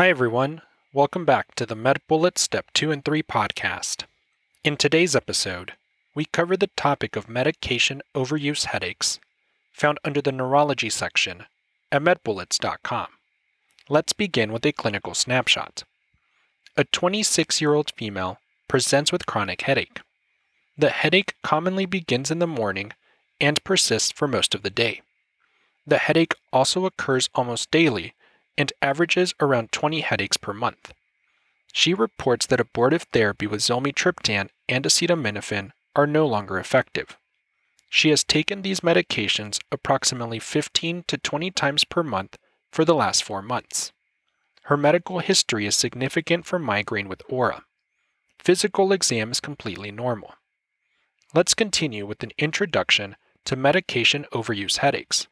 [0.00, 0.62] Hi, everyone.
[0.94, 4.04] Welcome back to the MedBullets Step 2 and 3 podcast.
[4.64, 5.74] In today's episode,
[6.14, 9.20] we cover the topic of medication overuse headaches,
[9.74, 11.44] found under the neurology section
[11.92, 13.08] at medbullets.com.
[13.90, 15.84] Let's begin with a clinical snapshot.
[16.78, 18.38] A 26 year old female
[18.68, 20.00] presents with chronic headache.
[20.78, 22.92] The headache commonly begins in the morning
[23.38, 25.02] and persists for most of the day.
[25.86, 28.14] The headache also occurs almost daily
[28.60, 30.92] and averages around 20 headaches per month.
[31.72, 37.16] She reports that abortive therapy with zolmitriptan and acetaminophen are no longer effective.
[37.88, 42.36] She has taken these medications approximately 15 to 20 times per month
[42.70, 43.92] for the last four months.
[44.64, 47.64] Her medical history is significant for migraine with aura.
[48.38, 50.34] Physical exam is completely normal.
[51.32, 55.28] Let's continue with an introduction to medication overuse headaches.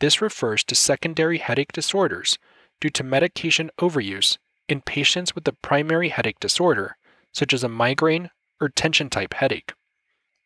[0.00, 2.38] This refers to secondary headache disorders
[2.80, 4.38] due to medication overuse
[4.68, 6.96] in patients with a primary headache disorder,
[7.32, 9.72] such as a migraine or tension type headache.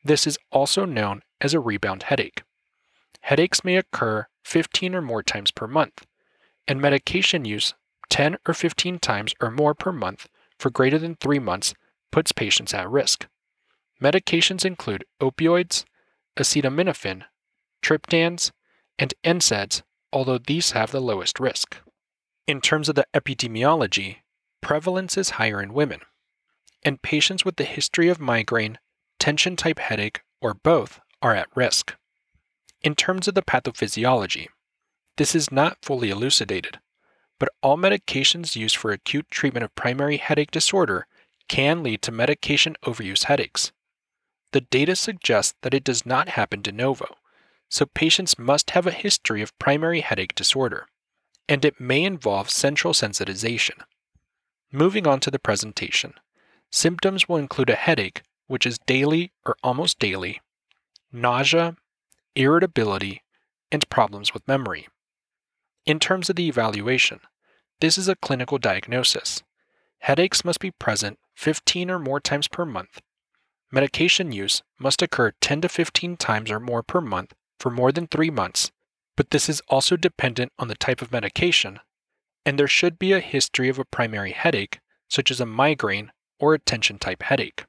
[0.04, 2.42] This is also known as a rebound headache.
[3.20, 6.06] Headaches may occur 15 or more times per month,
[6.66, 7.74] and medication use
[8.10, 10.28] 10 or 15 times or more per month
[10.58, 11.74] for greater than three months
[12.10, 13.26] puts patients at risk.
[14.02, 15.84] Medications include opioids,
[16.36, 17.24] acetaminophen,
[17.82, 18.50] triptans,
[18.98, 21.78] and NSAIDs, although these have the lowest risk.
[22.46, 24.18] In terms of the epidemiology,
[24.60, 26.00] prevalence is higher in women,
[26.84, 28.78] and patients with a history of migraine,
[29.18, 31.94] tension type headache, or both are at risk.
[32.82, 34.48] In terms of the pathophysiology,
[35.16, 36.80] this is not fully elucidated,
[37.38, 41.06] but all medications used for acute treatment of primary headache disorder
[41.48, 43.72] can lead to medication overuse headaches.
[44.52, 47.16] The data suggests that it does not happen de novo,
[47.72, 50.86] so patients must have a history of primary headache disorder,
[51.48, 53.80] and it may involve central sensitization.
[54.70, 56.12] Moving on to the presentation,
[56.70, 60.42] symptoms will include a headache, which is daily or almost daily,
[61.10, 61.76] nausea,
[62.34, 63.22] irritability,
[63.70, 64.86] and problems with memory.
[65.86, 67.20] In terms of the evaluation,
[67.80, 69.42] this is a clinical diagnosis.
[70.00, 73.00] Headaches must be present 15 or more times per month.
[73.70, 77.32] Medication use must occur 10 to 15 times or more per month
[77.62, 78.72] for more than three months,
[79.16, 81.78] but this is also dependent on the type of medication,
[82.44, 86.54] and there should be a history of a primary headache, such as a migraine or
[86.54, 87.66] a tension type headache.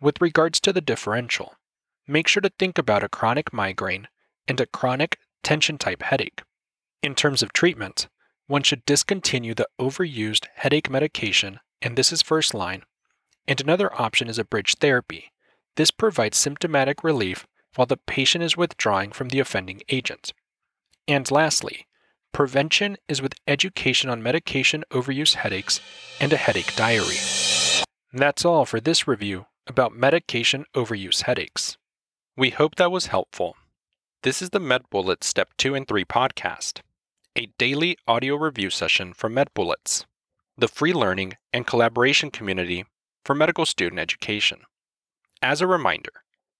[0.00, 1.56] With regards to the differential,
[2.06, 4.06] make sure to think about a chronic migraine
[4.46, 6.42] and a chronic tension type headache.
[7.02, 8.06] In terms of treatment,
[8.46, 12.84] one should discontinue the overused headache medication, and this is first line,
[13.48, 15.32] and another option is a bridge therapy.
[15.74, 20.32] This provides symptomatic relief while the patient is withdrawing from the offending agent.
[21.06, 21.86] And lastly,
[22.32, 25.80] prevention is with education on medication overuse headaches
[26.20, 27.16] and a headache diary.
[28.12, 31.76] That's all for this review about medication overuse headaches.
[32.36, 33.56] We hope that was helpful.
[34.22, 36.80] This is the MedBullets Step 2 and 3 podcast,
[37.36, 40.04] a daily audio review session from MedBullets,
[40.58, 42.84] the free learning and collaboration community
[43.24, 44.60] for medical student education.
[45.40, 46.12] As a reminder,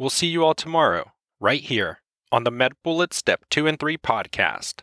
[0.00, 2.00] We'll see you all tomorrow, right here
[2.32, 4.80] on the MedBullets Step 2 and 3 podcast.